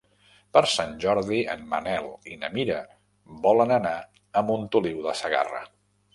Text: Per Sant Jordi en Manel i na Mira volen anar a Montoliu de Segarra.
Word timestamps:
Per 0.57 0.61
Sant 0.75 0.95
Jordi 1.03 1.41
en 1.55 1.61
Manel 1.73 2.07
i 2.31 2.39
na 2.45 2.49
Mira 2.57 2.79
volen 3.45 3.75
anar 3.77 3.93
a 4.05 4.45
Montoliu 4.51 5.07
de 5.07 5.17
Segarra. 5.23 5.63